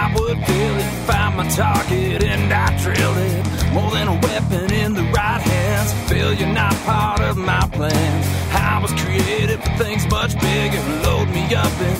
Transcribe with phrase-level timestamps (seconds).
[0.00, 0.90] I would feel it.
[1.06, 3.72] Find my target and I drill it.
[3.74, 5.92] More than a weapon in the right hands.
[6.10, 8.26] Feel you're not part of my plans.
[8.52, 10.80] I was created for things much bigger.
[11.04, 11.99] Load me up and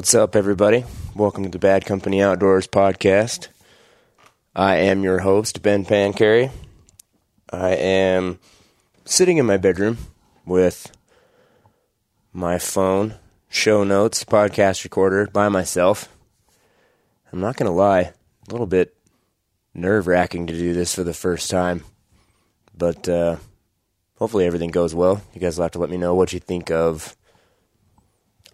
[0.00, 0.86] What's up, everybody?
[1.14, 3.48] Welcome to the Bad Company Outdoors podcast.
[4.56, 6.50] I am your host, Ben Pancarry.
[7.52, 8.38] I am
[9.04, 9.98] sitting in my bedroom
[10.46, 10.90] with
[12.32, 13.16] my phone,
[13.50, 16.08] show notes, podcast recorder by myself.
[17.30, 18.14] I'm not going to lie, a
[18.50, 18.96] little bit
[19.74, 21.84] nerve wracking to do this for the first time,
[22.74, 23.36] but uh,
[24.16, 25.20] hopefully everything goes well.
[25.34, 27.14] You guys will have to let me know what you think of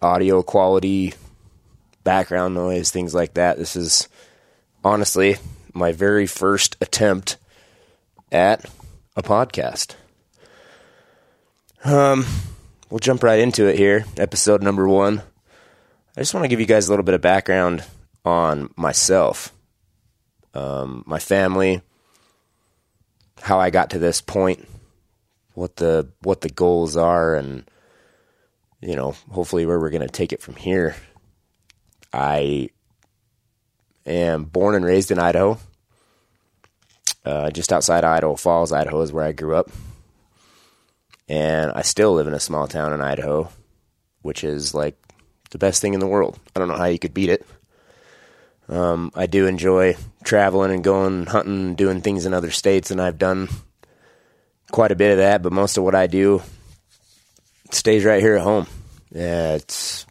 [0.01, 1.13] audio quality,
[2.07, 3.57] background noise, things like that.
[3.57, 4.07] This is
[4.81, 5.35] honestly
[5.73, 7.35] my very first attempt
[8.31, 8.63] at
[9.17, 9.95] a podcast.
[11.83, 12.25] Um,
[12.89, 14.05] we'll jump right into it here.
[14.15, 15.21] Episode number one.
[16.15, 17.83] I just want to give you guys a little bit of background
[18.23, 19.51] on myself,
[20.53, 21.81] um, my family,
[23.41, 24.65] how I got to this point,
[25.55, 27.69] what the what the goals are, and
[28.79, 30.95] you know, hopefully where we're going to take it from here.
[32.17, 32.69] I
[34.07, 35.59] am born and raised in Idaho.
[37.23, 39.69] Uh, just outside Idaho Falls, Idaho is where I grew up.
[41.29, 43.51] And I still live in a small town in Idaho,
[44.23, 44.97] which is like
[45.51, 46.39] the best thing in the world.
[46.55, 47.45] I don't know how you could beat it.
[48.67, 53.19] Um, I do enjoy traveling and going hunting, doing things in other states, and I've
[53.19, 53.47] done
[54.71, 55.43] quite a bit of that.
[55.43, 56.41] But most of what I do
[57.69, 58.65] stays right here at home.
[59.11, 60.06] Yeah, it's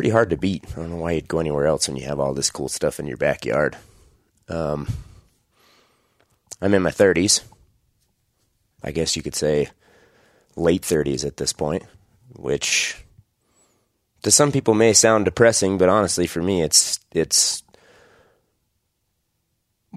[0.00, 0.64] pretty hard to beat.
[0.72, 2.98] I don't know why you'd go anywhere else when you have all this cool stuff
[2.98, 3.76] in your backyard.
[4.48, 4.88] Um,
[6.58, 7.42] I'm in my 30s.
[8.82, 9.68] I guess you could say
[10.56, 11.82] late 30s at this point,
[12.34, 13.04] which
[14.22, 17.62] to some people may sound depressing, but honestly, for me, it's it's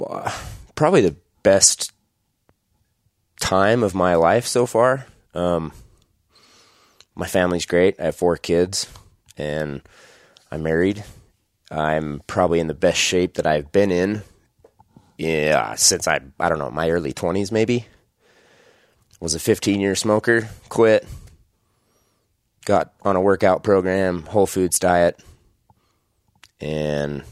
[0.06, 0.38] uh,
[0.76, 1.94] probably the best
[3.40, 5.06] time of my life so far.
[5.34, 5.72] Um,
[7.16, 7.98] my family's great.
[8.02, 8.86] I have four kids,
[9.38, 9.82] and
[10.52, 11.04] I'm married.
[11.72, 14.22] I'm probably in the best shape that I've been in,
[15.18, 17.88] yeah, since I I don't know my early 20s maybe.
[19.20, 21.08] Was a 15 year smoker, quit,
[22.66, 25.18] got on a workout program, Whole Foods diet,
[26.60, 27.24] and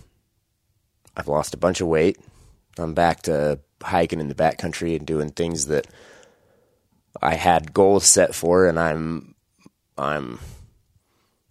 [1.18, 2.18] I've lost a bunch of weight.
[2.78, 5.86] I'm back to hiking in the backcountry and doing things that
[7.22, 9.36] I had goals set for, and I'm
[9.98, 10.40] I'm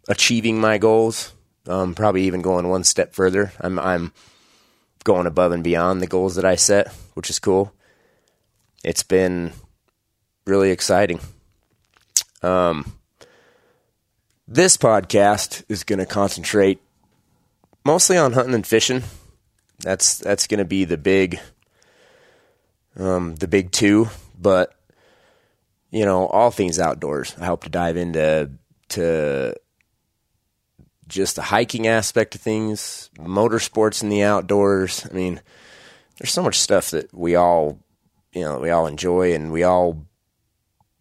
[0.09, 1.33] achieving my goals.
[1.67, 3.53] Um, probably even going one step further.
[3.61, 4.13] I'm I'm
[5.05, 7.73] going above and beyond the goals that I set, which is cool.
[8.83, 9.53] It's been
[10.47, 11.21] really exciting.
[12.43, 12.93] Um,
[14.49, 16.81] this podcast is going to concentrate
[17.85, 19.03] mostly on hunting and fishing.
[19.81, 21.39] That's that's going to be the big,
[22.97, 24.09] um, the big two.
[24.39, 24.75] But
[25.91, 27.35] you know, all things outdoors.
[27.41, 28.51] I hope to dive into
[28.91, 29.55] to
[31.11, 35.07] just the hiking aspect of things, motorsports in the outdoors.
[35.11, 35.41] I mean,
[36.19, 37.79] there's so much stuff that we all,
[38.33, 40.07] you know, we all enjoy and we all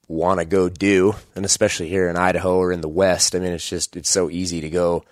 [0.08, 3.36] want to go do, and especially here in Idaho or in the West.
[3.36, 5.06] I mean, it's just it's so easy to go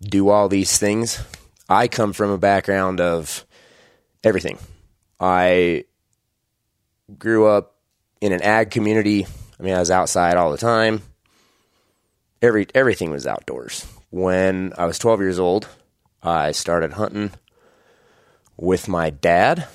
[0.00, 1.22] do all these things.
[1.68, 3.44] I come from a background of
[4.22, 4.58] everything.
[5.18, 5.84] I
[7.18, 7.74] grew up
[8.20, 9.26] in an ag community.
[9.58, 11.00] I mean, I was outside all the time.
[12.42, 13.86] Every everything was outdoors.
[14.10, 15.68] When I was 12 years old,
[16.22, 17.30] I started hunting
[18.56, 19.66] with my dad,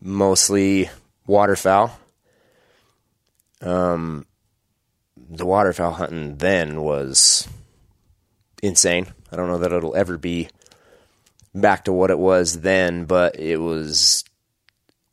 [0.00, 0.90] mostly
[1.26, 1.98] waterfowl.
[3.60, 4.26] Um,
[5.16, 7.48] the waterfowl hunting then was
[8.62, 9.06] insane.
[9.32, 10.48] I don't know that it'll ever be
[11.54, 14.24] back to what it was then, but it was,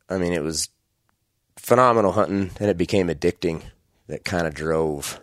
[0.08, 0.68] I mean, it was
[1.56, 3.62] phenomenal hunting and it became addicting.
[4.06, 5.18] That kind of drove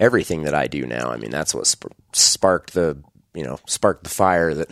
[0.00, 1.10] everything that I do now.
[1.10, 3.02] I mean, that's what sp- sparked the,
[3.34, 4.70] you know, sparked the fire that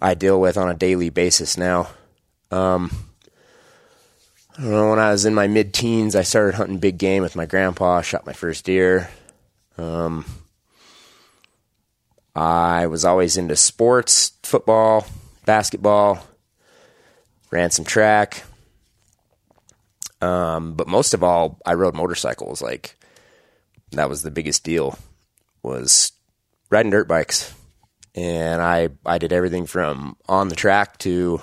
[0.00, 1.88] I deal with on a daily basis now.
[2.50, 2.90] Um,
[4.56, 7.22] I don't know, when I was in my mid teens, I started hunting big game
[7.22, 9.10] with my grandpa, shot my first deer.
[9.76, 10.24] Um,
[12.36, 15.06] I was always into sports, football,
[15.44, 16.24] basketball,
[17.50, 18.44] ran some track.
[20.20, 22.62] Um, but most of all, I rode motorcycles.
[22.62, 22.96] Like
[23.98, 24.98] that was the biggest deal
[25.62, 26.12] was
[26.70, 27.54] riding dirt bikes.
[28.14, 31.42] And I, I did everything from on the track to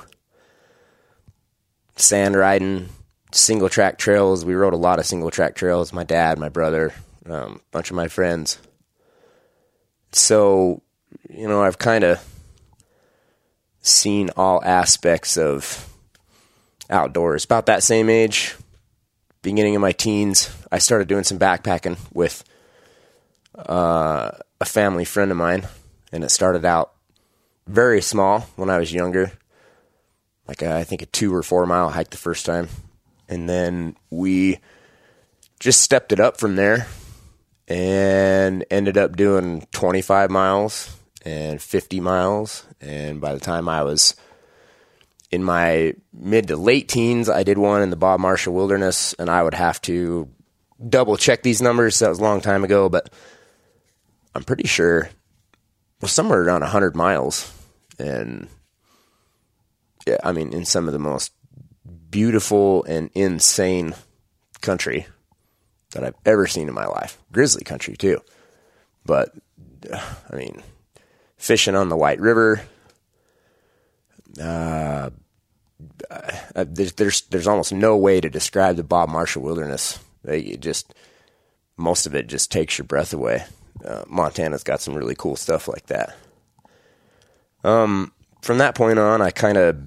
[1.98, 2.90] sand riding,
[3.34, 4.46] single track trails.
[4.46, 5.92] We rode a lot of single track trails.
[5.92, 6.94] My dad, my brother,
[7.26, 8.60] a um, bunch of my friends.
[10.14, 10.82] So,
[11.30, 12.26] you know, I've kind of
[13.82, 15.88] seen all aspects of
[16.90, 17.46] outdoors.
[17.46, 18.56] About that same age,
[19.42, 22.44] beginning of my teens, I started doing some backpacking with
[23.56, 25.68] uh, a family friend of mine,
[26.12, 26.94] and it started out
[27.68, 29.32] very small when I was younger,
[30.48, 32.70] like a, I think a two or four mile hike the first time,
[33.28, 34.60] and then we
[35.60, 36.88] just stepped it up from there,
[37.68, 44.16] and ended up doing 25 miles and 50 miles, and by the time I was
[45.32, 49.30] in my mid to late teens, I did one in the Bob Marshall Wilderness, and
[49.30, 50.30] I would have to
[50.90, 52.00] double check these numbers.
[52.00, 53.10] That was a long time ago, but
[54.36, 55.12] I'm pretty sure it
[56.02, 57.52] was somewhere around 100 miles.
[57.98, 58.48] And
[60.06, 61.32] yeah, I mean, in some of the most
[62.10, 63.96] beautiful and insane
[64.60, 65.08] country
[65.92, 67.18] that I've ever seen in my life.
[67.32, 68.22] Grizzly country, too.
[69.06, 69.34] But,
[69.92, 70.62] I mean,
[71.38, 72.62] fishing on the White River.
[74.42, 75.10] Uh,
[76.10, 80.00] uh, there's, there's there's almost no way to describe the Bob Marshall Wilderness.
[80.24, 80.94] It just
[81.78, 83.46] most of it just takes your breath away.
[83.84, 86.16] Uh, Montana's got some really cool stuff like that.
[87.64, 88.12] Um,
[88.42, 89.78] from that point on, I kind of,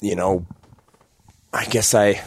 [0.00, 0.46] you know,
[1.52, 2.22] I guess I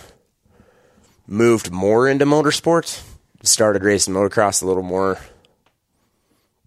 [1.27, 3.03] moved more into motorsports.
[3.43, 5.19] Started racing motocross a little more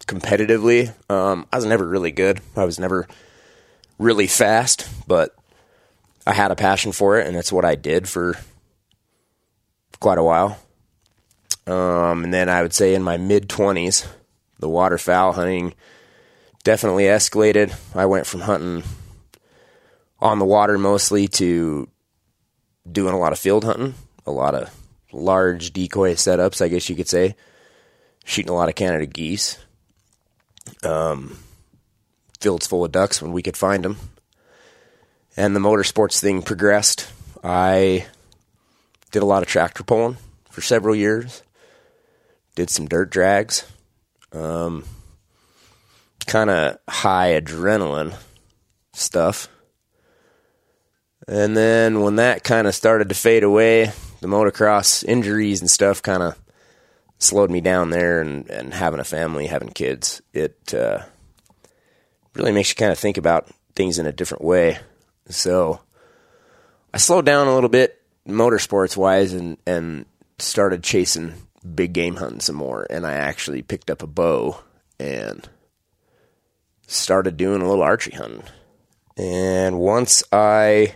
[0.07, 0.95] competitively.
[1.11, 2.41] Um, I was never really good.
[2.57, 3.07] I was never
[3.99, 5.35] really fast, but
[6.27, 8.37] I had a passion for it, and it's what I did for
[9.99, 10.59] quite a while.
[11.67, 14.07] Um, and then I would say in my mid 20s,
[14.59, 15.75] the waterfowl hunting
[16.65, 17.75] definitely escalated.
[17.95, 18.83] I went from hunting
[20.19, 21.89] on the water mostly to
[22.91, 23.95] doing a lot of field hunting,
[24.27, 24.71] a lot of
[25.13, 27.37] large decoy setups, I guess you could say,
[28.25, 29.59] shooting a lot of Canada geese.
[30.83, 31.39] Um,
[32.41, 33.97] fields full of ducks when we could find them.
[35.41, 37.11] And the motorsports thing progressed.
[37.43, 38.07] I
[39.11, 40.19] did a lot of tractor pulling
[40.51, 41.43] for several years
[42.55, 43.65] did some dirt drags.
[44.33, 44.85] Um,
[46.27, 48.15] kind of high adrenaline
[48.93, 49.49] stuff.
[51.27, 56.03] And then when that kind of started to fade away, the motocross injuries and stuff
[56.03, 56.39] kind of
[57.17, 58.21] slowed me down there.
[58.21, 60.99] And, and having a family, having kids, it uh,
[62.35, 64.81] really makes you kind of think about things in a different way.
[65.31, 65.81] So
[66.93, 70.07] I slowed down a little bit motorsports wise and, and
[70.39, 71.35] started chasing
[71.75, 74.61] big game hunting some more, and I actually picked up a bow
[74.99, 75.49] and
[76.87, 78.43] started doing a little archery hunting.
[79.17, 80.95] And once I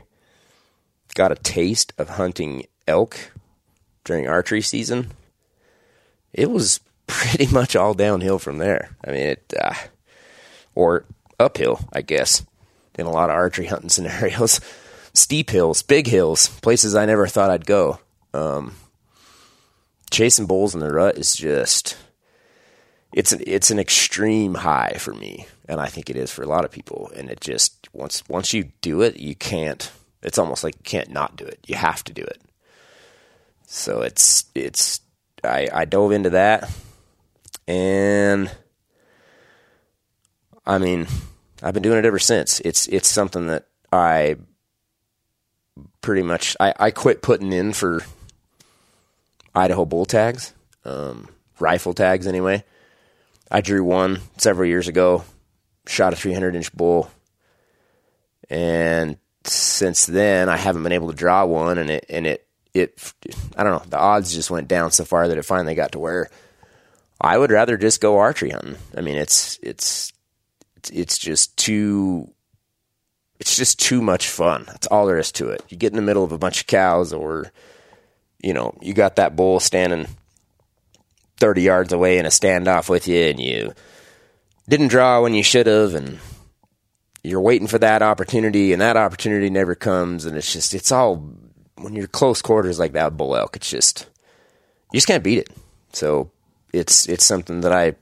[1.14, 3.32] got a taste of hunting elk
[4.04, 5.12] during archery season,
[6.32, 8.96] it was pretty much all downhill from there.
[9.04, 9.74] I mean, it, uh,
[10.74, 11.04] or
[11.38, 12.44] uphill, I guess,
[12.98, 14.60] in a lot of archery hunting scenarios.
[15.12, 18.00] Steep hills, big hills, places I never thought I'd go.
[18.32, 18.74] Um,
[20.10, 21.96] chasing bulls in the rut is just
[23.14, 26.48] it's an it's an extreme high for me, and I think it is for a
[26.48, 27.12] lot of people.
[27.14, 29.90] And it just once once you do it, you can't.
[30.22, 31.60] It's almost like you can't not do it.
[31.66, 32.40] You have to do it.
[33.66, 35.00] So it's it's
[35.44, 36.68] I I dove into that,
[37.68, 38.50] and
[40.66, 41.06] I mean
[41.64, 42.60] I've been doing it ever since.
[42.60, 44.36] It's it's something that I
[46.02, 48.02] pretty much I, I quit putting in for
[49.54, 50.52] Idaho bull tags,
[50.84, 51.26] um,
[51.58, 52.64] rifle tags anyway.
[53.50, 55.24] I drew one several years ago,
[55.86, 57.10] shot a 300 inch bull,
[58.50, 63.14] and since then I haven't been able to draw one, and it and it it
[63.56, 65.98] I don't know the odds just went down so far that it finally got to
[65.98, 66.28] where
[67.18, 68.76] I would rather just go archery hunting.
[68.94, 70.12] I mean it's it's
[70.90, 72.30] it's just too
[73.40, 74.64] it's just too much fun.
[74.66, 75.62] That's all there is to it.
[75.68, 77.52] You get in the middle of a bunch of cows or
[78.42, 80.06] you know, you got that bull standing
[81.38, 83.72] 30 yards away in a standoff with you and you
[84.68, 86.18] didn't draw when you should have and
[87.22, 91.16] you're waiting for that opportunity and that opportunity never comes and it's just it's all
[91.76, 94.06] when you're close quarters like that bull elk it's just
[94.92, 95.48] you just can't beat it
[95.92, 96.30] so
[96.72, 97.94] it's it's something that i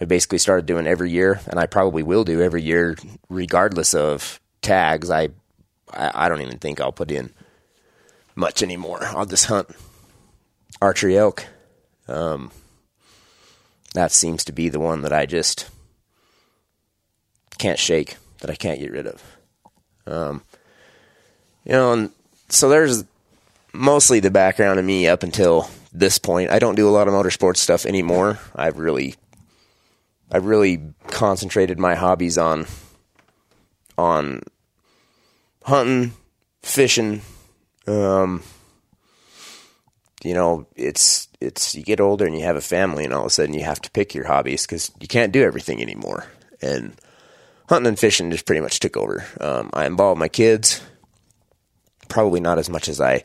[0.00, 2.96] have basically started doing every year and i probably will do every year
[3.28, 5.28] regardless of tags i
[5.92, 7.30] i, I don't even think i'll put in
[8.40, 9.04] much anymore.
[9.04, 9.68] I'll just hunt
[10.80, 11.46] archery elk.
[12.08, 12.50] Um,
[13.94, 15.68] that seems to be the one that I just
[17.58, 19.36] can't shake, that I can't get rid of.
[20.06, 20.42] Um,
[21.64, 22.10] you know, and
[22.48, 23.04] so there's
[23.72, 26.50] mostly the background of me up until this point.
[26.50, 28.38] I don't do a lot of motorsports stuff anymore.
[28.56, 29.16] I've really,
[30.32, 32.66] I've really concentrated my hobbies on,
[33.98, 34.42] on
[35.64, 36.12] hunting,
[36.62, 37.22] fishing.
[37.86, 38.42] Um,
[40.22, 43.26] you know, it's it's you get older and you have a family, and all of
[43.26, 46.26] a sudden you have to pick your hobbies because you can't do everything anymore.
[46.62, 46.94] And
[47.68, 49.24] hunting and fishing just pretty much took over.
[49.40, 50.82] Um, I involved my kids,
[52.08, 53.22] probably not as much as I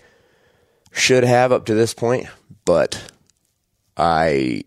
[0.91, 2.27] should have up to this point,
[2.63, 3.11] but
[3.97, 4.63] I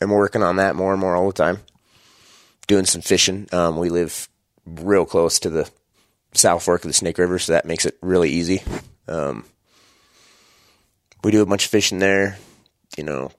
[0.00, 1.58] am working on that more and more all the time.
[2.66, 3.48] Doing some fishing.
[3.52, 4.28] Um, we live
[4.64, 5.70] real close to the
[6.32, 8.62] South Fork of the Snake River, so that makes it really easy.
[9.06, 9.44] Um,
[11.22, 12.38] we do a bunch of fishing there,
[12.96, 13.30] you know,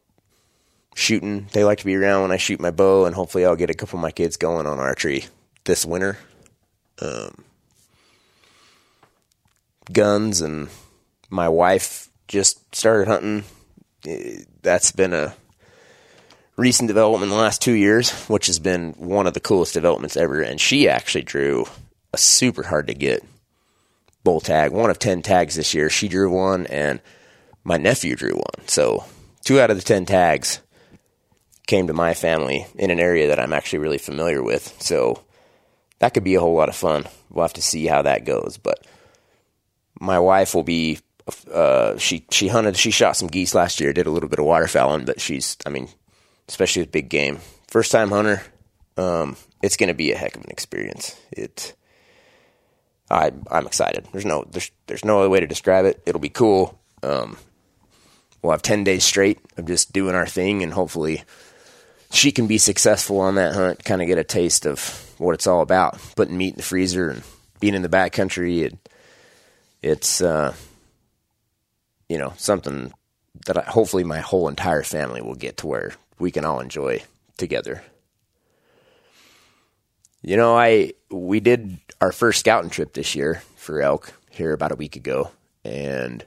[0.96, 1.48] shooting.
[1.52, 3.76] They like to be around when I shoot my bow, and hopefully I'll get a
[3.76, 5.26] couple of my kids going on archery
[5.66, 6.18] this winter.
[7.02, 7.44] Um,
[9.92, 10.70] guns, and
[11.30, 13.44] my wife just started hunting.
[14.62, 15.36] That's been a
[16.58, 20.18] recent development in the last two years, which has been one of the coolest developments
[20.18, 20.42] ever.
[20.42, 21.66] And she actually drew
[22.14, 23.24] a super hard to get
[24.24, 25.90] bull tag, one of 10 tags this year.
[25.90, 27.02] She drew one, and
[27.64, 28.68] my nephew drew one.
[28.68, 29.06] So,
[29.44, 30.62] two out of the 10 tags
[31.68, 34.76] came to my family in an area that I'm actually really familiar with.
[34.82, 35.22] So,
[36.00, 37.06] that could be a whole lot of fun.
[37.30, 38.58] We'll have to see how that goes.
[38.58, 38.86] But
[40.00, 41.00] my wife will be.
[41.52, 42.78] Uh, she she hunted.
[42.78, 43.94] She shot some geese last year.
[43.94, 45.58] Did a little bit of waterfowling, but she's.
[45.66, 45.90] I mean,
[46.48, 48.42] especially with big game, first time hunter.
[48.98, 51.20] Um, it's going to be a heck of an experience.
[51.32, 51.76] It
[53.10, 54.08] I I'm excited.
[54.12, 56.02] There's no there's there's no other way to describe it.
[56.06, 56.80] It'll be cool.
[57.04, 57.38] Um,
[58.42, 61.24] we'll have ten days straight of just doing our thing, and hopefully
[62.12, 63.84] she can be successful on that hunt.
[63.84, 66.00] Kind of get a taste of what it's all about.
[66.16, 67.24] Putting meat in the freezer and
[67.60, 68.64] being in the backcountry.
[68.64, 68.90] It,
[69.84, 70.56] it's uh,
[72.10, 72.92] you know something
[73.46, 77.04] that I, hopefully my whole entire family will get to where we can all enjoy
[77.38, 77.84] together.
[80.22, 84.72] You know, I we did our first scouting trip this year for elk here about
[84.72, 85.32] a week ago,
[85.64, 86.26] and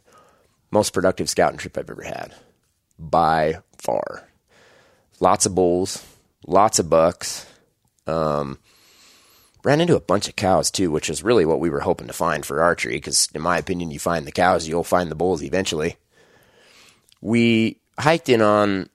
[0.71, 2.35] most productive scouting trip I've ever had
[2.99, 4.29] by far.
[5.21, 6.05] Lots of bulls,
[6.47, 7.47] lots of bucks.
[8.07, 8.59] Um,
[9.65, 12.13] ran into a bunch of cows too, which is really what we were hoping to
[12.13, 12.95] find for archery.
[12.95, 15.97] Because in my opinion, you find the cows, you'll find the bulls eventually.
[17.21, 18.89] We hiked in on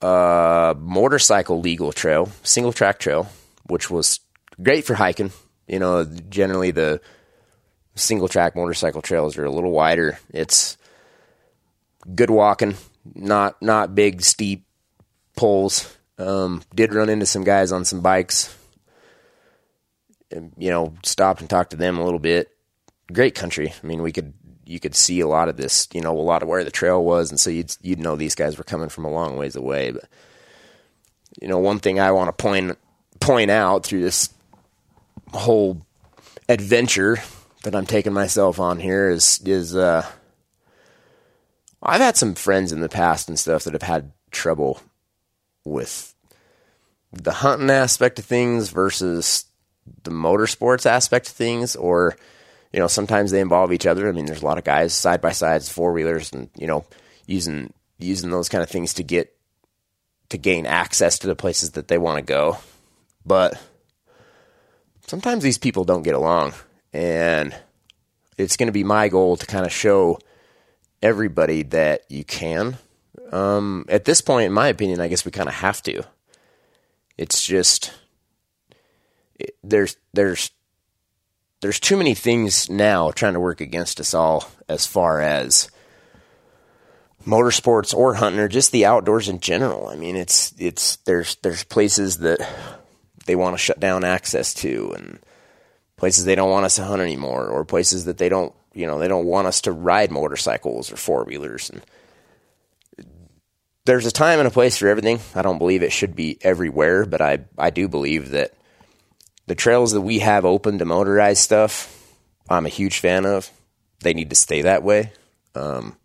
[0.00, 3.28] a motorcycle legal trail, single track trail,
[3.64, 4.20] which was
[4.62, 5.32] great for hiking.
[5.66, 7.00] You know, generally the
[7.94, 10.18] single track motorcycle trails are a little wider.
[10.30, 10.76] It's
[12.14, 12.74] good walking,
[13.14, 14.66] not not big steep
[15.36, 15.96] poles.
[16.18, 18.54] Um, did run into some guys on some bikes.
[20.30, 22.48] And, you know, stopped and talked to them a little bit.
[23.12, 23.72] Great country.
[23.82, 24.34] I mean, we could
[24.70, 25.88] you could see a lot of this.
[25.92, 28.36] You know, a lot of where the trail was, and so you'd you'd know these
[28.36, 29.90] guys were coming from a long ways away.
[29.90, 30.04] But
[31.42, 32.78] you know, one thing I want to point
[33.18, 34.30] point out through this
[35.32, 35.84] whole
[36.48, 37.18] adventure
[37.64, 40.06] that I'm taking myself on here is is uh,
[41.82, 44.80] I've had some friends in the past and stuff that have had trouble
[45.64, 46.14] with
[47.12, 49.46] the hunting aspect of things versus
[50.04, 52.16] the motorsports aspect of things or
[52.72, 55.20] you know sometimes they involve each other i mean there's a lot of guys side
[55.20, 56.84] by sides four wheelers and you know
[57.26, 59.36] using using those kind of things to get
[60.28, 62.56] to gain access to the places that they want to go
[63.24, 63.60] but
[65.10, 66.54] sometimes these people don't get along.
[66.92, 67.54] And
[68.38, 70.18] it's going to be my goal to kind of show
[71.02, 72.78] everybody that you can.
[73.32, 76.02] Um, at this point, in my opinion, I guess we kind of have to.
[77.18, 77.92] It's just
[79.38, 80.50] it, there's there's
[81.60, 85.70] there's too many things now trying to work against us all as far as
[87.26, 89.88] motorsports or hunting or just the outdoors in general.
[89.88, 92.40] I mean, it's it's there's there's places that
[93.26, 95.18] they want to shut down access to and
[95.96, 98.98] places they don't want us to hunt anymore or places that they don't you know
[98.98, 101.82] they don't want us to ride motorcycles or four wheelers and
[103.84, 107.04] there's a time and a place for everything i don't believe it should be everywhere
[107.04, 108.54] but i i do believe that
[109.50, 112.14] the trails that we have open to motorized stuff
[112.48, 113.50] i'm a huge fan of
[114.00, 115.12] they need to stay that way
[115.54, 115.96] um,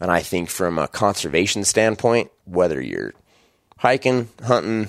[0.00, 3.14] and i think from a conservation standpoint whether you're
[3.78, 4.88] hiking hunting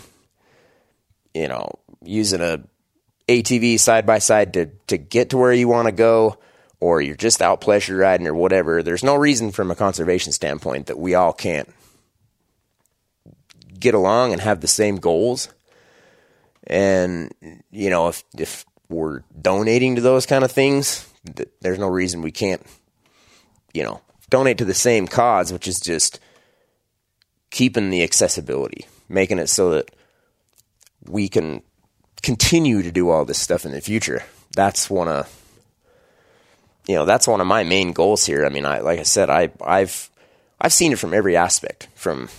[1.38, 1.70] you know,
[2.03, 2.63] using a
[3.27, 6.38] ATV side by side to to get to where you want to go,
[6.79, 10.88] or you're just out pleasure riding or whatever, there's no reason from a conservation standpoint
[10.88, 11.74] that we all can't
[13.79, 15.50] get along and have the same goals.
[16.68, 17.32] And,
[17.72, 22.22] you know, if, if we're donating to those kind of things, th- there's no reason
[22.22, 22.62] we can't,
[23.74, 26.20] you know, donate to the same cause, which is just
[27.50, 29.90] keeping the accessibility, making it so that
[31.06, 31.62] we can
[32.22, 34.24] continue to do all this stuff in the future.
[34.56, 35.34] That's one of
[36.88, 38.46] you know that's one of my main goals here.
[38.46, 40.10] I mean, I like I said, I I've
[40.60, 42.30] I've seen it from every aspect, from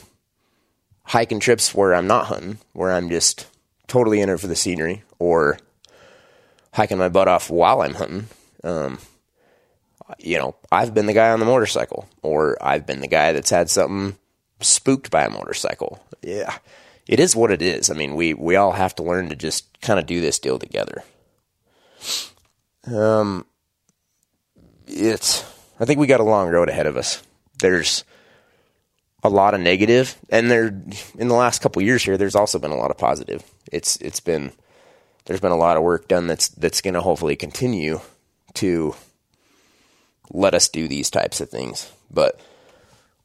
[1.05, 3.47] hiking trips where I'm not hunting, where I'm just
[3.89, 5.59] totally in it for the scenery, or
[6.73, 8.27] hiking my butt off while I'm hunting.
[8.63, 8.99] Um,
[10.19, 13.51] you know, I've been the guy on the motorcycle, or I've been the guy that's
[13.51, 14.17] had something
[14.61, 16.03] spooked by a motorcycle.
[16.23, 16.57] Yeah,
[17.07, 17.91] it is what it is.
[17.91, 20.59] I mean, we we all have to learn to just kind of do this deal
[20.59, 21.03] together.
[22.87, 23.45] Um,
[24.87, 25.45] it's
[25.79, 27.23] I think we got a long road ahead of us.
[27.61, 28.05] There's
[29.23, 30.67] a lot of negative, and there
[31.19, 33.43] in the last couple years here, there's also been a lot of positive.
[33.73, 34.53] It's it's been
[35.25, 38.01] there's been a lot of work done that's that's going to hopefully continue
[38.55, 38.95] to
[40.31, 41.91] let us do these types of things.
[42.11, 42.41] But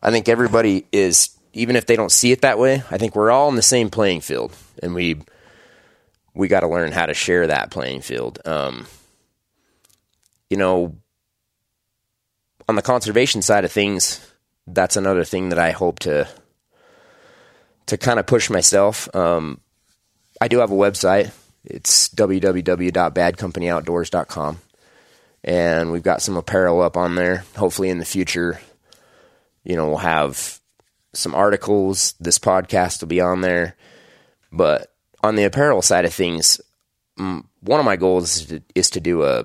[0.02, 3.32] I think everybody is even if they don't see it that way, I think we're
[3.32, 5.22] all in the same playing field, and we
[6.34, 8.40] we got to learn how to share that playing field.
[8.46, 8.88] Um,
[10.50, 10.96] you know,
[12.68, 14.20] on the conservation side of things,
[14.68, 16.28] that's another thing that I hope to
[17.88, 19.14] to kind of push myself.
[19.14, 19.60] Um,
[20.40, 21.32] I do have a website.
[21.66, 24.62] It's www.badcompanyoutdoors.com.
[25.46, 27.44] And we've got some apparel up on there.
[27.58, 28.62] Hopefully, in the future,
[29.66, 30.62] you know, we'll have
[31.14, 32.14] some articles.
[32.20, 33.76] This podcast will be on there.
[34.52, 36.62] But on the apparel side of things,
[37.18, 39.44] one of my goals is to, is to do a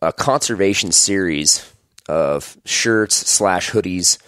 [0.00, 1.72] a conservation series
[2.08, 4.18] of shirts slash hoodies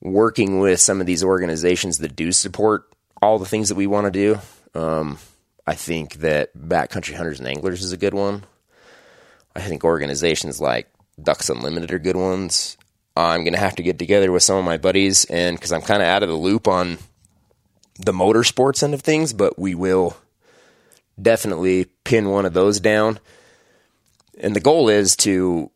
[0.00, 4.06] working with some of these organizations that do support all the things that we want
[4.06, 4.80] to do.
[4.80, 5.18] Um,
[5.66, 8.44] I think that Backcountry Hunters and Anglers is a good one.
[9.54, 10.88] I think organizations like
[11.22, 12.76] Ducks Unlimited are good ones.
[13.16, 15.82] I'm going to have to get together with some of my buddies, and because I'm
[15.82, 16.98] kind of out of the loop on
[17.98, 20.16] the motorsports end of things, but we will
[21.20, 23.18] definitely pin one of those down
[24.40, 25.70] and the goal is to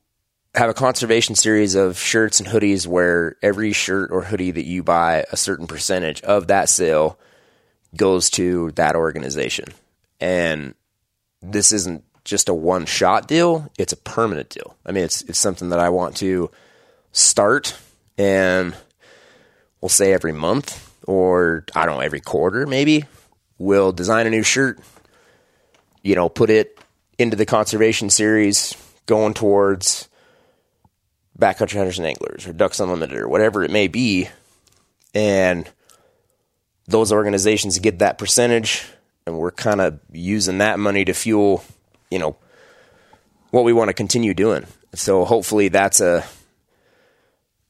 [0.55, 4.83] have a conservation series of shirts and hoodies where every shirt or hoodie that you
[4.83, 7.19] buy, a certain percentage of that sale
[7.97, 9.67] goes to that organization.
[10.21, 10.75] And
[11.43, 14.77] this isn't just a one shot deal, it's a permanent deal.
[14.87, 16.51] I mean, it's, it's something that I want to
[17.13, 17.77] start
[18.17, 18.75] and
[19.81, 23.05] we'll say every month or I don't know, every quarter maybe.
[23.59, 24.81] We'll design a new shirt,
[26.03, 26.79] you know, put it
[27.19, 28.75] into the conservation series,
[29.07, 30.09] going towards
[31.39, 34.29] backcountry hunters and anglers or ducks unlimited or whatever it may be,
[35.15, 35.69] and
[36.87, 38.87] those organizations get that percentage,
[39.27, 41.65] and we're kind of using that money to fuel,
[42.11, 42.37] you know,
[43.51, 44.67] what we want to continue doing.
[44.95, 46.25] So hopefully that's a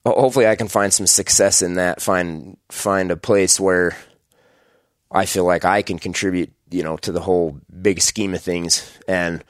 [0.04, 2.02] hopefully I can find some success in that.
[2.02, 3.96] Find find a place where
[5.10, 8.98] I feel like I can contribute you know, to the whole big scheme of things
[9.06, 9.44] and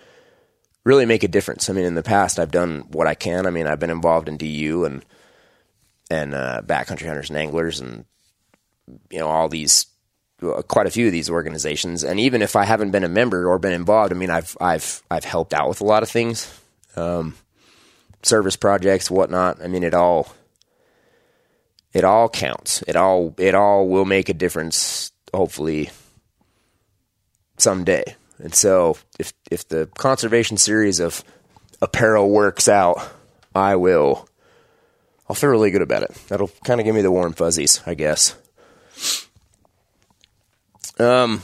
[0.84, 1.68] really make a difference.
[1.68, 3.46] I mean, in the past, I've done what I can.
[3.46, 5.04] I mean, I've been involved in DU and
[6.10, 8.04] and uh, backcountry hunters and anglers, and
[9.10, 9.86] you know, all these
[10.68, 12.04] quite a few of these organizations.
[12.04, 15.02] And even if I haven't been a member or been involved, I mean, I've I've
[15.10, 16.52] I've helped out with a lot of things,
[16.96, 17.34] um,
[18.22, 19.62] service projects, whatnot.
[19.62, 20.32] I mean, it all
[21.92, 22.82] it all counts.
[22.86, 25.12] It all it all will make a difference.
[25.32, 25.90] Hopefully,
[27.56, 28.04] someday.
[28.38, 31.22] And so if if the conservation series of
[31.80, 32.98] apparel works out,
[33.54, 34.28] I will
[35.28, 36.14] I'll feel really good about it.
[36.28, 38.36] That'll kind of give me the warm fuzzies, I guess.
[40.98, 41.42] Um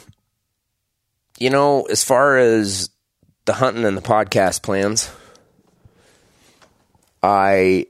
[1.39, 2.91] you know, as far as
[3.47, 5.11] the hunting and the podcast plans,
[7.23, 7.87] I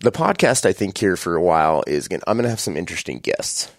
[0.00, 2.76] the podcast I think here for a while is going I'm going to have some
[2.76, 3.70] interesting guests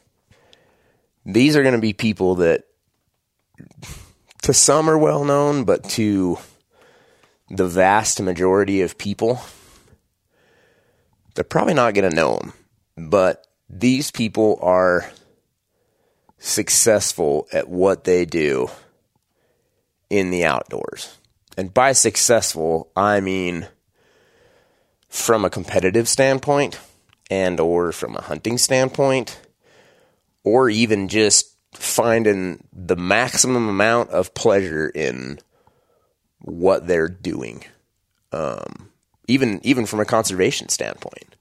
[1.27, 2.63] these are going to be people that
[4.43, 6.37] to some are well known, but to
[7.49, 9.41] the vast majority of people,
[11.35, 12.53] they're probably not going to know them.
[13.09, 15.09] But these people are
[16.39, 18.69] successful at what they do
[20.09, 21.17] in the outdoors.
[21.57, 23.67] And by successful, I mean
[25.09, 26.79] from a competitive standpoint
[27.29, 29.39] and or from a hunting standpoint
[30.43, 35.39] or even just finding the maximum amount of pleasure in
[36.39, 37.63] what they're doing,
[38.31, 38.89] um,
[39.27, 41.35] even even from a conservation standpoint.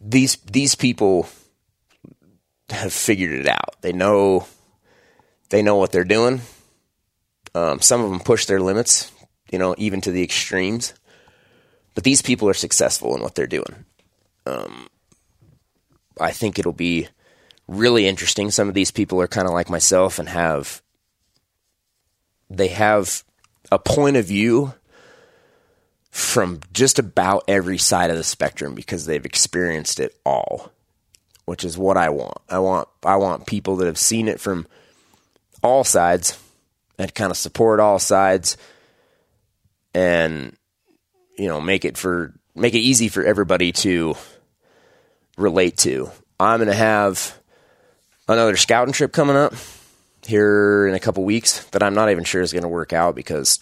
[0.00, 1.28] These these people
[2.70, 3.76] have figured it out.
[3.80, 4.46] They know
[5.50, 6.42] they know what they're doing.
[7.54, 9.12] Um, some of them push their limits,
[9.50, 10.94] you know, even to the extremes.
[11.94, 13.84] But these people are successful in what they're doing.
[14.46, 14.88] Um,
[16.20, 17.08] I think it'll be
[17.66, 18.50] really interesting.
[18.50, 20.82] Some of these people are kind of like myself and have
[22.50, 23.24] they have
[23.72, 24.74] a point of view
[26.10, 30.70] from just about every side of the spectrum because they've experienced it all,
[31.44, 32.38] which is what I want.
[32.48, 34.66] I want I want people that have seen it from
[35.62, 36.38] all sides
[36.98, 38.56] and kind of support all sides
[39.94, 40.56] and
[41.36, 44.14] you know make it for make it easy for everybody to
[45.36, 46.10] relate to.
[46.38, 47.38] I'm going to have
[48.28, 49.54] another scouting trip coming up
[50.26, 53.14] here in a couple weeks that I'm not even sure is going to work out
[53.14, 53.58] because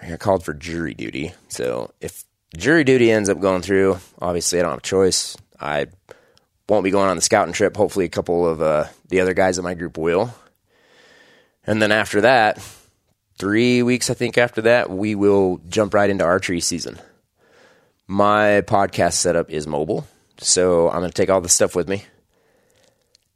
[0.00, 1.32] I got called for jury duty.
[1.48, 2.24] So if
[2.56, 5.36] jury duty ends up going through, obviously I don't have a choice.
[5.60, 5.86] I
[6.68, 7.76] won't be going on the scouting trip.
[7.76, 10.34] Hopefully, a couple of uh, the other guys in my group will.
[11.66, 12.58] And then after that,
[13.38, 16.98] three weeks, I think after that, we will jump right into archery season.
[18.06, 20.06] My podcast setup is mobile,
[20.38, 22.04] so I'm going to take all the stuff with me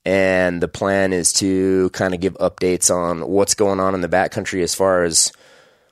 [0.04, 4.08] and the plan is to kind of give updates on what's going on in the
[4.08, 5.32] backcountry as far as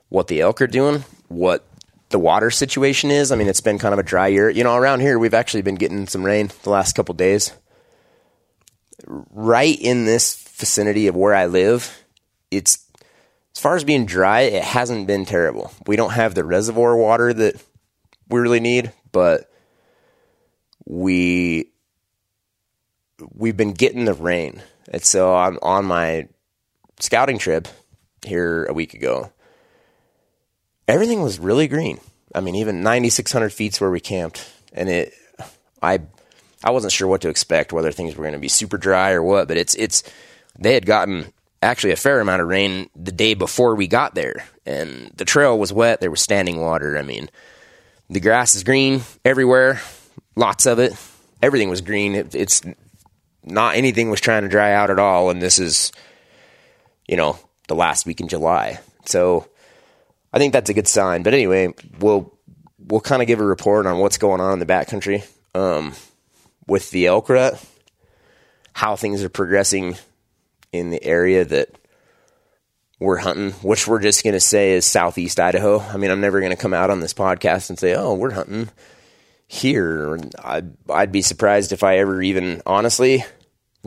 [0.09, 1.67] what the elk are doing, what
[2.11, 3.33] the water situation is.
[3.33, 4.51] I mean, it's been kind of a dry year.
[4.51, 7.53] You know, around here we've actually been getting some rain the last couple days.
[9.07, 12.05] Right in this vicinity of where I live,
[12.51, 12.87] it's
[13.55, 15.73] as far as being dry, it hasn't been terrible.
[15.87, 17.63] We don't have the reservoir water that
[18.29, 19.51] we really need, but
[20.85, 21.72] we
[23.35, 24.63] we've been getting the rain.
[24.89, 26.29] And so I'm on my
[27.01, 27.69] scouting trip
[28.25, 29.33] here a week ago.
[30.89, 32.01] Everything was really green.
[32.35, 35.13] I mean, even 9,600 feet's where we camped, and it,
[35.83, 36.01] I,
[36.65, 39.23] I wasn't sure what to expect, whether things were going to be super dry or
[39.23, 39.49] what.
[39.49, 40.03] But it's, it's,
[40.59, 41.33] they had gotten
[41.63, 45.59] actually a fair amount of rain the day before we got there, and the trail
[45.59, 46.01] was wet.
[46.01, 46.97] There was standing water.
[46.99, 47.31] I mean,
[48.09, 49.81] the grass is green everywhere,
[50.37, 50.95] lots of it.
[51.43, 52.15] Everything was green.
[52.15, 52.63] It, it's
[53.45, 55.31] not anything was trying to dry out at all.
[55.31, 55.93] And this is,
[57.09, 58.81] you know, the last week in July.
[59.05, 59.49] So
[60.33, 61.23] I think that's a good sign.
[61.23, 62.33] But anyway, we'll
[62.79, 65.95] we'll kind of give a report on what's going on in the backcountry um,
[66.67, 67.63] with the elk rut,
[68.73, 69.97] how things are progressing
[70.73, 71.69] in the area that
[72.99, 75.81] we're hunting, which we're just going to say is southeast Idaho.
[75.81, 78.33] I mean, I'm never going to come out on this podcast and say, "Oh, we're
[78.33, 78.69] hunting
[79.53, 80.19] here.
[80.43, 83.23] I'd, I'd be surprised if I ever even honestly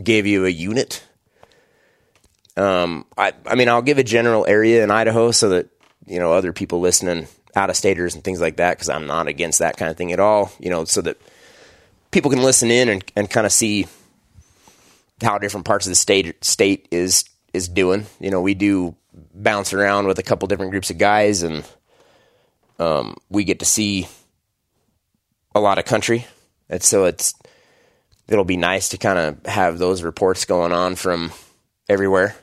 [0.01, 1.04] gave you a unit.
[2.56, 5.69] Um, I, I mean, I'll give a general area in Idaho so that,
[6.06, 9.28] you know, other people listening, out of staters and things like that, because I'm not
[9.28, 11.17] against that kind of thing at all, you know, so that
[12.12, 13.88] people can listen in and, and kind of see
[15.21, 18.06] how different parts of the state state is is doing.
[18.19, 18.95] You know, we do
[19.34, 21.65] bounce around with a couple different groups of guys and
[22.78, 24.08] um, we get to see
[25.56, 26.28] a lot of country,
[26.70, 27.34] and so it's
[28.28, 31.32] it'll be nice to kind of have those reports going on from
[31.89, 32.36] everywhere.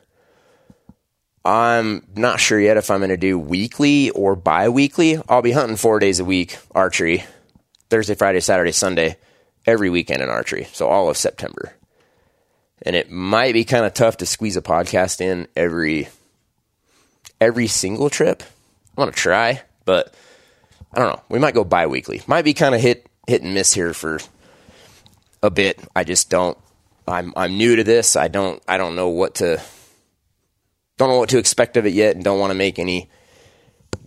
[1.45, 5.21] I'm not sure yet if I'm going to do weekly or bi-weekly.
[5.29, 7.25] I'll be hunting 4 days a week archery.
[7.91, 9.17] Thursday, Friday, Saturday, Sunday,
[9.67, 10.69] every weekend in archery.
[10.73, 11.75] So all of September.
[12.83, 16.09] And it might be kind of tough to squeeze a podcast in every
[17.41, 18.43] every single trip.
[18.97, 20.15] I'm going to try, but
[20.95, 21.23] I don't know.
[21.29, 22.23] We might go bi-weekly.
[22.27, 24.21] Might be kind of hit hit and miss here for
[25.43, 25.81] a bit.
[25.95, 26.59] I just don't.
[27.07, 28.17] I'm I'm new to this.
[28.17, 29.61] I don't I don't know what to
[30.99, 33.11] don't know what to expect of it yet, and don't want to make any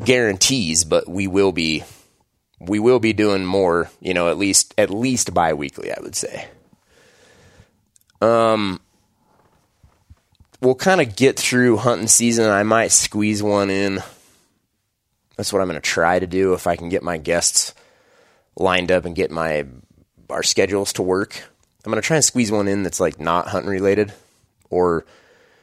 [0.03, 0.83] guarantees.
[0.83, 1.83] But we will be
[2.59, 3.89] we will be doing more.
[3.99, 6.47] You know, at least at least bi-weekly, I would say.
[8.21, 8.79] Um,
[10.61, 12.49] we'll kind of get through hunting season.
[12.49, 14.01] I might squeeze one in
[15.35, 17.73] that's what I'm going to try to do if I can get my guests
[18.55, 19.65] lined up and get my
[20.29, 21.41] our schedules to work.
[21.85, 24.11] I'm going to try and squeeze one in that's like not hunting related
[24.69, 25.05] or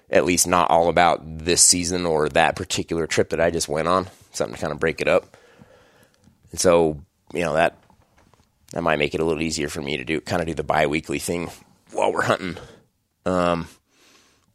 [0.09, 3.89] at least not all about this season or that particular trip that I just went
[3.89, 4.09] on.
[4.33, 5.37] Something to kind of break it up.
[6.53, 7.01] And so,
[7.33, 7.77] you know, that
[8.73, 10.63] that might make it a little easier for me to do kind of do the
[10.63, 11.51] bi-weekly thing
[11.93, 12.57] while we're hunting.
[13.27, 13.69] Um,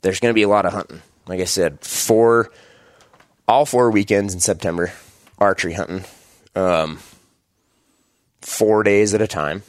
[0.01, 1.01] there's going to be a lot of hunting.
[1.27, 2.51] Like I said, four
[3.47, 4.93] all four weekends in September
[5.37, 6.03] archery hunting,
[6.55, 6.99] um,
[8.41, 9.63] four days at a time.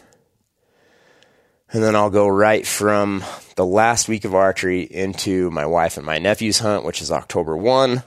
[1.71, 3.23] And then I'll go right from
[3.57, 7.57] the last week of archery into my wife and my nephew's hunt, which is October
[7.57, 8.03] 1.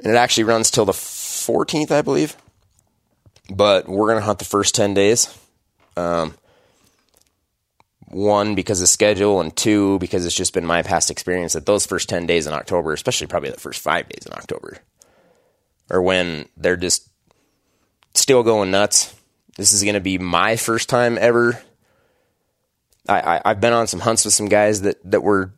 [0.00, 2.36] and it actually runs till the 14th, I believe.
[3.50, 5.36] But we're gonna hunt the first 10 days.
[5.96, 6.34] Um,
[8.06, 11.86] one because of schedule, and two because it's just been my past experience that those
[11.86, 14.78] first 10 days in October, especially probably the first five days in October,
[15.90, 17.08] are when they're just
[18.14, 19.14] still going nuts.
[19.56, 21.60] This is going to be my first time ever.
[23.08, 25.54] I, I, have been on some hunts with some guys that, that were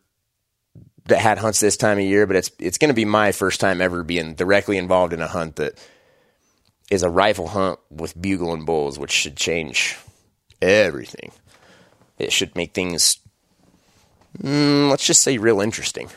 [1.06, 3.60] that had hunts this time of year, but it's it's going to be my first
[3.60, 5.78] time ever being directly involved in a hunt that
[6.90, 9.98] is a rifle hunt with bugle and bulls, which should change
[10.62, 11.32] everything.
[12.18, 13.18] It should make things,
[14.38, 16.10] mm, let's just say, real interesting.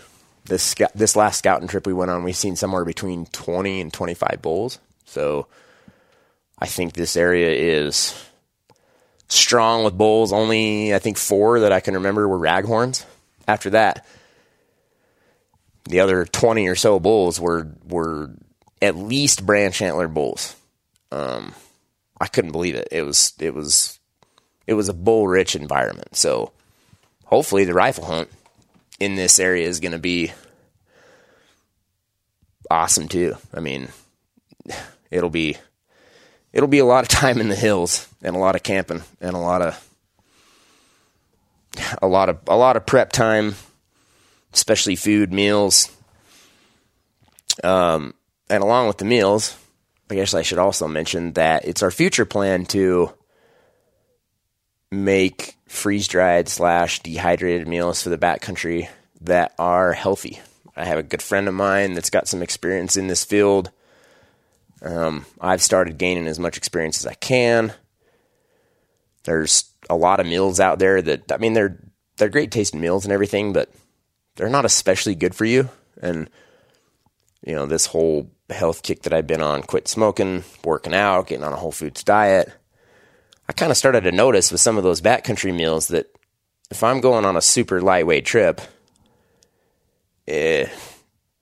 [0.46, 4.14] This this last scouting trip we went on, we've seen somewhere between twenty and twenty
[4.14, 4.80] five bulls.
[5.06, 5.48] So
[6.60, 8.14] I think this area is
[9.30, 10.34] strong with bulls.
[10.34, 13.06] Only I think four that I can remember were raghorns.
[13.48, 14.06] After that,
[15.86, 18.32] the other twenty or so bulls were were
[18.82, 20.58] at least branch antler bulls.
[21.12, 21.54] Um,
[22.20, 22.90] I couldn't believe it.
[22.92, 23.98] It was it was
[24.68, 26.18] it was a bull rich environment.
[26.18, 26.52] So
[27.26, 28.30] hopefully the rifle hunt
[29.04, 30.32] in this area is going to be
[32.72, 33.36] awesome too.
[33.54, 33.90] I mean,
[35.12, 35.58] it'll be
[36.54, 39.36] it'll be a lot of time in the hills and a lot of camping and
[39.36, 39.90] a lot of
[42.02, 43.56] a lot of a lot of prep time,
[44.54, 45.92] especially food, meals.
[47.64, 48.14] Um,
[48.50, 49.56] and along with the meals,
[50.10, 53.14] I guess I should also mention that it's our future plan to
[54.94, 58.88] make freeze dried slash dehydrated meals for the backcountry
[59.22, 60.40] that are healthy.
[60.76, 63.72] I have a good friend of mine that's got some experience in this field.
[64.82, 67.74] Um, I've started gaining as much experience as I can.
[69.24, 71.80] There's a lot of meals out there that I mean they're
[72.18, 73.72] they're great tasting meals and everything, but
[74.36, 75.70] they're not especially good for you.
[76.02, 76.30] And
[77.46, 81.46] you know this whole health kick that I've been on, quit smoking, working out, getting
[81.46, 82.52] on a whole foods diet
[83.48, 86.08] I kind of started to notice with some of those backcountry meals that
[86.72, 88.62] if I'm going on a super lightweight trip,
[90.28, 90.68] eh,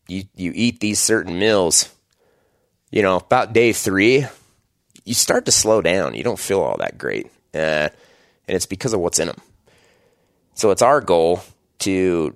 [0.08, 1.94] you you eat these certain meals,
[2.90, 4.26] you know, about day three,
[5.06, 6.16] you start to slow down.
[6.16, 7.90] You don't feel all that great, uh,
[8.48, 9.42] and it's because of what's in them.
[10.54, 11.44] So it's our goal
[11.80, 12.36] to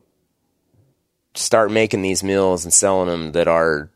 [1.34, 3.90] start making these meals and selling them that are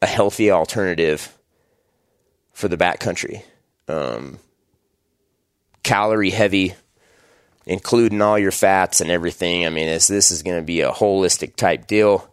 [0.00, 1.36] a healthy alternative
[2.52, 3.42] for the backcountry.
[3.86, 4.38] Um,
[5.88, 6.74] calorie heavy,
[7.64, 9.64] including all your fats and everything.
[9.64, 12.30] I mean, this is going to be a holistic type deal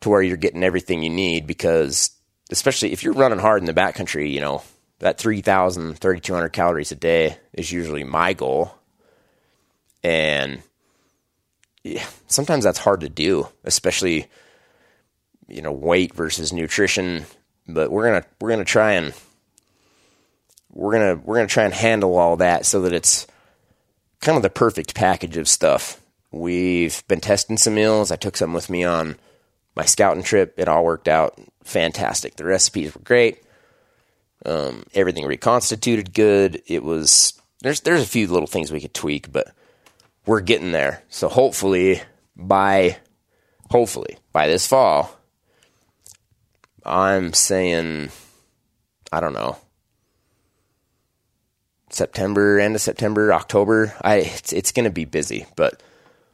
[0.00, 2.10] to where you're getting everything you need because,
[2.50, 4.62] especially if you're running hard in the backcountry, you know,
[4.98, 8.74] that 3,000, 3,200 calories a day is usually my goal.
[10.02, 10.62] And
[11.82, 14.26] yeah, sometimes that's hard to do, especially,
[15.48, 17.24] you know, weight versus nutrition.
[17.66, 19.14] But we're going to, we're going to try and
[20.72, 23.26] we're gonna we're gonna try and handle all that so that it's
[24.20, 26.00] kind of the perfect package of stuff.
[26.30, 28.12] We've been testing some meals.
[28.12, 29.16] I took some with me on
[29.74, 30.54] my scouting trip.
[30.56, 32.36] It all worked out fantastic.
[32.36, 33.42] The recipes were great.
[34.46, 36.62] Um, everything reconstituted good.
[36.66, 39.52] It was there's there's a few little things we could tweak, but
[40.26, 41.02] we're getting there.
[41.08, 42.00] So hopefully
[42.36, 42.98] by
[43.70, 45.16] hopefully by this fall,
[46.84, 48.10] I'm saying
[49.12, 49.58] I don't know
[51.90, 53.94] September, end of September, October.
[54.02, 55.82] I it's, it's going to be busy, but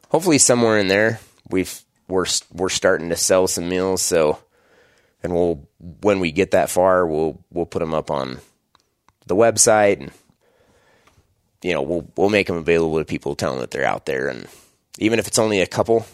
[0.09, 4.01] hopefully somewhere in there we've we're we're starting to sell some meals.
[4.01, 4.39] So,
[5.23, 5.67] and we'll
[6.01, 8.39] when we get that far, we'll we'll put them up on
[9.25, 10.11] the website, and
[11.61, 14.27] you know we'll we'll make them available to people, tell them that they're out there,
[14.27, 14.47] and
[14.99, 16.05] even if it's only a couple,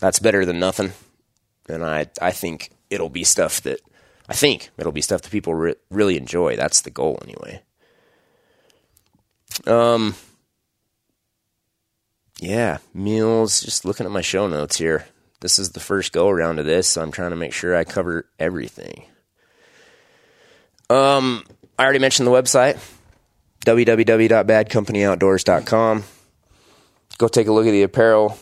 [0.00, 0.92] that's better than nothing.
[1.68, 3.80] And I I think it'll be stuff that
[4.28, 6.56] I think it'll be stuff that people re- really enjoy.
[6.56, 7.62] That's the goal anyway.
[9.66, 10.14] Um,
[12.38, 13.60] yeah, meals.
[13.60, 15.06] Just looking at my show notes here.
[15.40, 17.84] This is the first go around of this, so I'm trying to make sure I
[17.84, 19.04] cover everything.
[20.88, 21.44] Um,
[21.78, 22.78] I already mentioned the website
[23.64, 26.04] www.badcompanyoutdoors.com.
[27.16, 28.38] Go take a look at the apparel.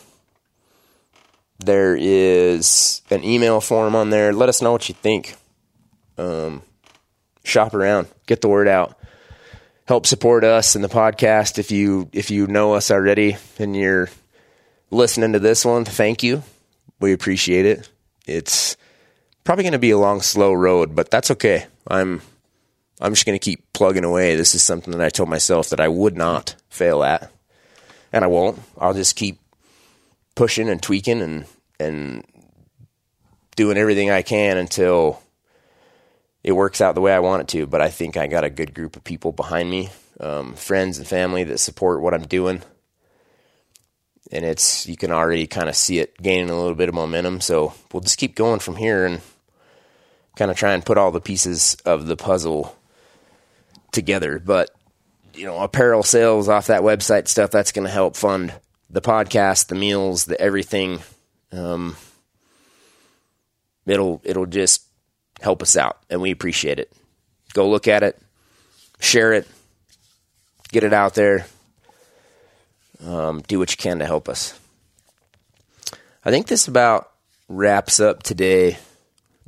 [1.59, 4.33] There is an email form on there.
[4.33, 5.35] Let us know what you think.
[6.17, 6.63] Um,
[7.43, 8.97] shop around, get the word out
[9.85, 11.59] help support us and the podcast.
[11.59, 14.09] If you if you know us already and you're
[14.91, 16.43] listening to this one, thank you.
[16.99, 17.89] We appreciate it.
[18.25, 18.77] It's
[19.43, 21.65] probably going to be a long, slow road, but that's okay.
[21.87, 22.21] I'm
[23.01, 24.35] I'm just going to keep plugging away.
[24.35, 27.31] This is something that I told myself that I would not fail at,
[28.11, 28.59] and I won't.
[28.77, 29.39] I'll just keep
[30.35, 31.45] pushing and tweaking and
[31.79, 32.25] and
[33.55, 35.21] doing everything I can until
[36.43, 37.65] it works out the way I want it to.
[37.65, 41.07] But I think I got a good group of people behind me, um, friends and
[41.07, 42.61] family that support what I'm doing.
[44.31, 47.41] And it's you can already kind of see it gaining a little bit of momentum.
[47.41, 49.21] So we'll just keep going from here and
[50.35, 52.75] kind of try and put all the pieces of the puzzle
[53.91, 54.39] together.
[54.39, 54.69] But
[55.35, 58.53] you know, apparel sales off that website stuff that's going to help fund
[58.89, 60.99] the podcast, the meals, the everything.
[61.51, 61.95] Um,
[63.85, 64.82] it'll it'll just
[65.43, 66.91] help us out, and we appreciate it.
[67.53, 68.17] Go look at it,
[68.99, 69.45] share it,
[70.71, 71.45] get it out there.
[73.05, 74.57] Um, do what you can to help us.
[76.23, 77.11] I think this about
[77.49, 78.77] wraps up today.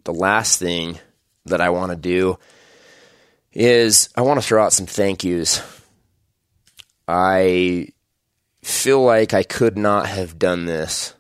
[0.04, 1.00] The last thing
[1.46, 2.38] that I want to do
[3.54, 5.62] is I want to throw out some thank yous.
[7.08, 7.88] I
[8.62, 11.14] feel like I could not have done this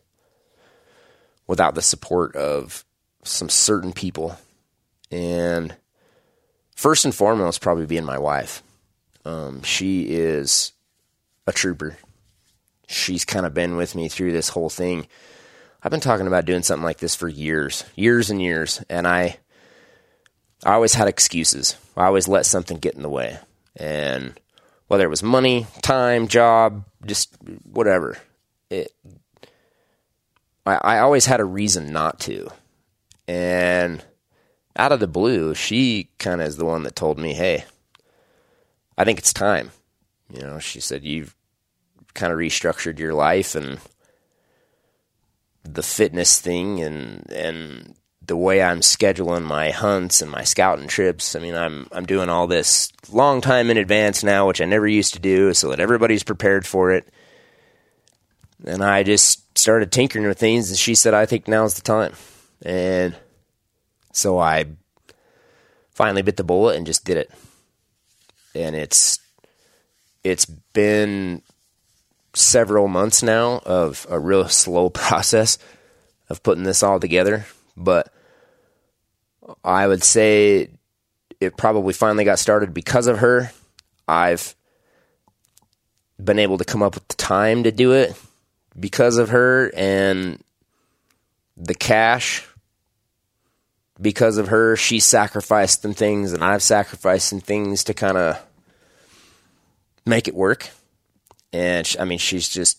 [1.48, 2.84] without the support of
[3.24, 4.38] some certain people.
[5.12, 5.76] And
[6.76, 8.63] first and foremost, probably being my wife.
[9.24, 10.74] Um, she is
[11.48, 11.98] a trooper.
[12.88, 15.08] She's kind of been with me through this whole thing.
[15.82, 19.38] I've been talking about doing something like this for years, years and years, and I,
[20.63, 21.76] I always had excuses.
[21.96, 23.38] I always let something get in the way,
[23.76, 24.39] and
[24.88, 28.18] whether it was money, time, job, just whatever,
[28.70, 28.91] it,
[30.65, 32.50] I, I always had a reason not to.
[33.28, 34.04] And
[34.76, 37.66] out of the blue, she kind of is the one that told me, "Hey,
[38.98, 39.72] I think it's time."
[40.34, 41.36] You know, she said you've
[42.14, 43.80] kind of restructured your life and
[45.64, 51.36] the fitness thing and and the way I'm scheduling my hunts and my scouting trips.
[51.36, 54.88] I mean, I'm I'm doing all this long time in advance now, which I never
[54.88, 57.08] used to do, so that everybody's prepared for it.
[58.66, 62.14] And I just started tinkering with things, and she said, "I think now's the time."
[62.64, 63.16] And
[64.15, 64.65] so I
[65.91, 67.32] finally bit the bullet and just did it.
[68.56, 69.19] And it's
[70.23, 71.41] it's been
[72.34, 75.58] several months now of a real slow process
[76.30, 78.12] of putting this all together, but
[79.63, 80.69] I would say
[81.41, 83.51] it probably finally got started because of her.
[84.08, 84.56] I've
[86.23, 88.15] been able to come up with the time to do it
[88.80, 90.41] because of her and
[91.58, 92.47] the cash
[93.99, 98.41] because of her she sacrificed some things and I've sacrificed some things to kind of
[100.05, 100.69] make it work.
[101.53, 102.77] And she, I mean she's just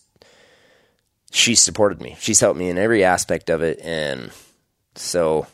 [1.31, 2.15] she's supported me.
[2.19, 3.79] She's helped me in every aspect of it.
[3.81, 4.31] And
[4.95, 5.47] so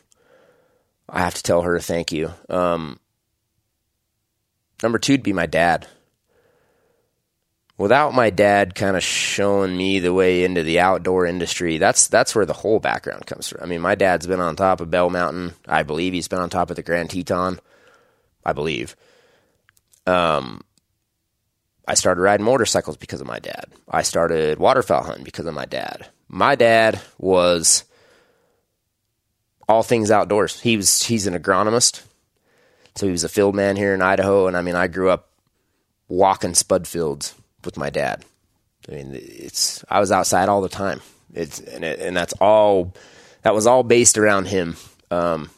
[1.08, 2.32] I have to tell her thank you.
[2.49, 2.99] Um,
[4.82, 5.88] number two would be my dad
[7.84, 12.34] without my dad kind of showing me the way into the outdoor industry, that's that's
[12.34, 13.62] where the whole background comes from.
[13.62, 15.54] I mean, my dad's been on top of Bell Mountain.
[15.67, 17.60] I believe he's been on top of the Grand Teton.
[18.46, 18.96] I believe.
[20.08, 20.62] Um,
[21.86, 23.65] I started riding motorcycles because of my dad.
[23.89, 26.08] I started waterfowl hunting because of my dad.
[26.30, 27.84] My dad was
[29.67, 30.62] all things outdoors.
[30.62, 32.02] He was he's an agronomist.
[32.96, 35.32] So he was a field man here in Idaho and I mean I grew up
[36.08, 38.26] walking spud fields with my dad.
[38.88, 41.02] I mean, it's I was outside all the time.
[41.34, 42.93] It's and it, and that's all
[43.43, 44.76] that was all based around him.
[45.12, 45.49] Um,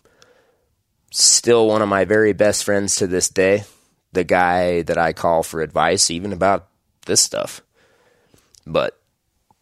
[1.11, 3.63] still one of my very best friends to this day.
[4.13, 6.67] The guy that I call for advice, even about
[7.05, 7.61] this stuff.
[8.65, 8.97] But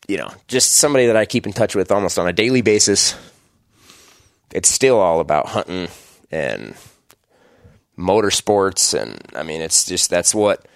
[0.07, 3.15] you know, just somebody that I keep in touch with almost on a daily basis.
[4.51, 5.87] It's still all about hunting
[6.29, 6.75] and
[7.97, 10.67] motorsports, and I mean, it's just that's what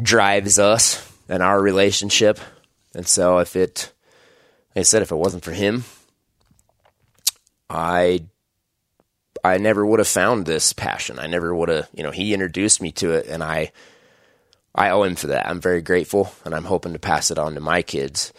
[0.00, 2.38] drives us and our relationship.
[2.94, 3.92] And so if it,
[4.74, 5.84] like I said, if it wasn't for him,
[7.68, 8.24] I,
[9.42, 11.18] I never would have found this passion.
[11.18, 13.72] I never would have, you know, he introduced me to it and I,
[14.74, 15.46] I owe him for that.
[15.46, 18.32] I'm very grateful and I'm hoping to pass it on to my kids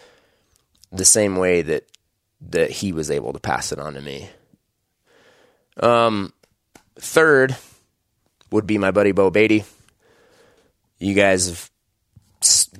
[0.92, 1.88] the same way that,
[2.50, 4.30] that he was able to pass it on to me.
[5.80, 6.34] Um,
[6.96, 7.58] third
[8.52, 9.66] would be my buddy Bo Beatty
[11.00, 11.70] you guys have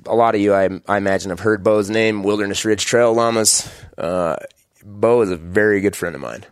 [0.06, 3.70] a lot of you, I, I imagine, have heard Bo's name, Wilderness Ridge Trail Llamas.
[3.96, 4.36] Uh,
[4.84, 6.44] Bo is a very good friend of mine.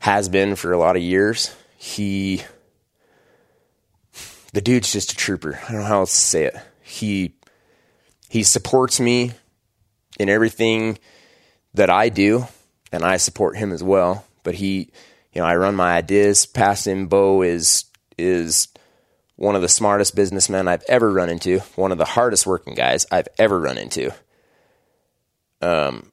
[0.00, 1.54] Has been for a lot of years.
[1.76, 2.42] He,
[4.52, 5.60] the dude's just a trooper.
[5.68, 6.56] I don't know how else to say it.
[6.82, 7.34] He,
[8.28, 9.32] he supports me
[10.18, 10.98] in everything
[11.74, 12.46] that I do,
[12.90, 14.24] and I support him as well.
[14.42, 14.90] But he,
[15.32, 17.06] you know, I run my ideas past him.
[17.06, 17.84] Bo is
[18.18, 18.68] is
[19.40, 23.06] one of the smartest businessmen I've ever run into, one of the hardest working guys
[23.10, 24.12] I've ever run into.
[25.62, 26.12] Um,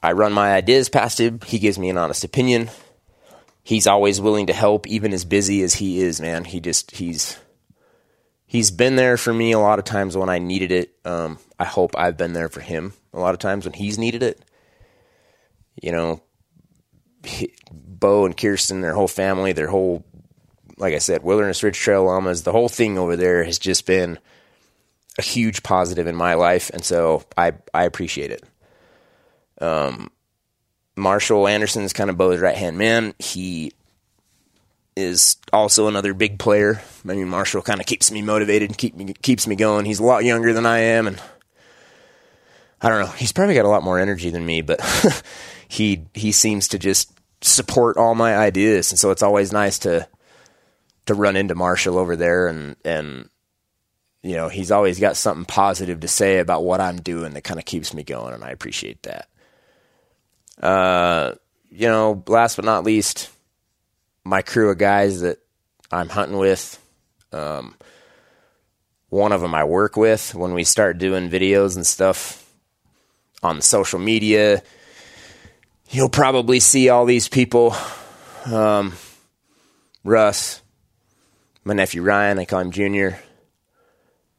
[0.00, 1.40] I run my ideas past him.
[1.44, 2.70] He gives me an honest opinion.
[3.64, 6.44] He's always willing to help, even as busy as he is, man.
[6.44, 7.36] He just, he's,
[8.46, 10.94] he's been there for me a lot of times when I needed it.
[11.04, 14.22] Um, I hope I've been there for him a lot of times when he's needed
[14.22, 14.40] it.
[15.82, 16.22] You know,
[17.72, 20.04] Bo and Kirsten, their whole family, their whole,
[20.80, 24.18] like I said, Wilderness Ridge Trail Llamas, the whole thing over there has just been
[25.18, 28.42] a huge positive in my life, and so I I appreciate it.
[29.60, 30.10] Um,
[30.96, 33.14] Marshall Anderson's kind of Bo's right hand man.
[33.18, 33.72] He
[34.96, 36.80] is also another big player.
[37.04, 39.84] I mean, Marshall kind of keeps me motivated, keep me keeps me going.
[39.84, 41.20] He's a lot younger than I am, and
[42.80, 43.12] I don't know.
[43.12, 44.80] He's probably got a lot more energy than me, but
[45.68, 47.12] he he seems to just
[47.42, 50.08] support all my ideas, and so it's always nice to
[51.06, 53.28] to run into Marshall over there, and and
[54.22, 57.60] you know he's always got something positive to say about what I'm doing that kind
[57.60, 59.28] of keeps me going, and I appreciate that.
[60.62, 61.34] Uh,
[61.70, 63.30] you know, last but not least,
[64.24, 65.38] my crew of guys that
[65.90, 66.78] I'm hunting with.
[67.32, 67.76] Um,
[69.08, 72.48] one of them I work with when we start doing videos and stuff
[73.42, 74.62] on social media.
[75.90, 77.74] You'll probably see all these people.
[78.46, 78.92] Um,
[80.04, 80.62] Russ,
[81.64, 83.18] my nephew Ryan, I call him Junior,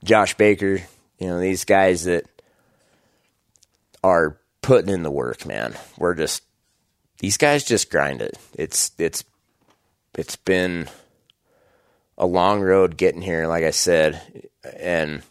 [0.04, 0.82] Josh Baker,
[1.20, 2.26] you know, these guys that
[4.04, 5.76] are putting in the work, man.
[5.98, 6.44] We're just
[7.20, 8.38] these guys just grind it.
[8.54, 9.24] It's it's
[10.18, 10.90] it's been
[12.18, 14.44] a long road getting here, like I said,
[14.78, 15.22] and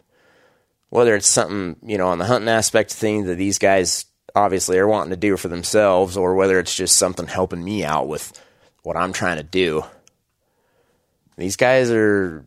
[0.88, 4.78] whether it's something you know on the hunting aspect of things that these guys obviously
[4.78, 8.40] are wanting to do for themselves, or whether it's just something helping me out with
[8.82, 9.84] what I'm trying to do.
[11.40, 12.44] These guys are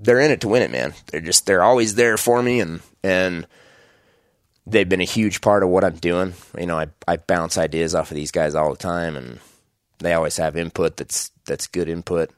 [0.00, 0.94] they're in it to win it, man.
[1.06, 3.46] They're just they're always there for me and and
[4.66, 6.34] they've been a huge part of what I'm doing.
[6.56, 9.40] You know, I I bounce ideas off of these guys all the time and
[9.98, 12.30] they always have input that's that's good input.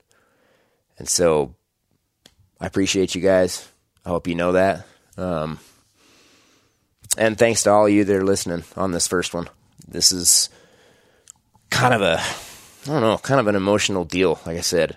[0.99, 1.55] And so
[2.59, 3.69] I appreciate you guys.
[4.07, 4.87] I hope you know that.
[5.19, 5.59] Um,
[7.19, 9.51] and thanks to all you that are listening on this first one.
[9.87, 10.49] This is
[11.69, 14.97] kind of a I don't know, kind of an emotional deal, like I said.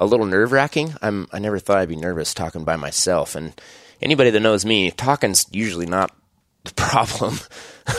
[0.00, 0.94] A little nerve wracking.
[1.00, 3.52] I'm I never thought I'd be nervous talking by myself and
[4.02, 6.10] anybody that knows me, talking's usually not
[6.64, 7.38] the problem.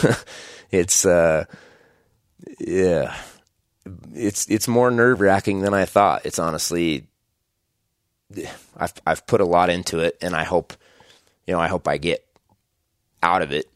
[0.71, 1.45] it's uh
[2.59, 3.15] yeah.
[4.13, 6.25] It's it's more nerve wracking than I thought.
[6.25, 7.07] It's honestly
[8.75, 10.73] I've I've put a lot into it and I hope
[11.47, 12.25] you know, I hope I get
[13.23, 13.69] out of it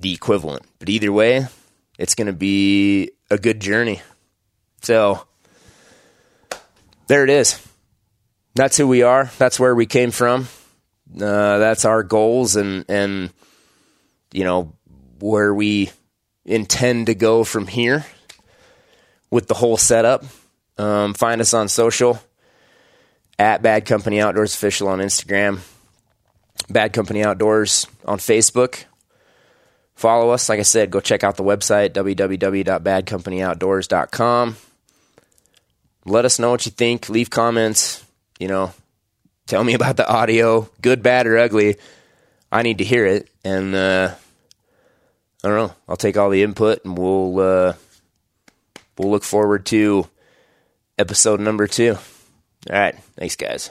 [0.00, 0.64] the equivalent.
[0.78, 1.46] But either way,
[1.98, 4.02] it's going to be a good journey.
[4.82, 5.26] So
[7.06, 7.66] there it is.
[8.54, 9.30] That's who we are.
[9.38, 10.48] That's where we came from.
[11.14, 13.30] Uh, that's our goals and and
[14.32, 14.72] you know
[15.20, 15.90] where we
[16.44, 18.04] intend to go from here
[19.30, 20.24] with the whole setup.
[20.78, 22.20] Um, find us on social
[23.38, 25.60] at Bad Company Outdoors Official on Instagram,
[26.68, 28.84] Bad Company Outdoors on Facebook.
[29.94, 30.48] Follow us.
[30.48, 34.56] Like I said, go check out the website, www.badcompanyoutdoors.com.
[36.04, 37.08] Let us know what you think.
[37.08, 38.04] Leave comments.
[38.38, 38.72] You know,
[39.46, 41.76] tell me about the audio, good, bad, or ugly.
[42.50, 43.28] I need to hear it.
[43.44, 44.14] And uh,
[45.42, 45.74] I don't know.
[45.88, 47.74] I'll take all the input and we'll uh,
[48.98, 50.08] we'll look forward to
[50.98, 51.96] episode number two.
[52.70, 52.96] All right.
[53.16, 53.70] Thanks, guys.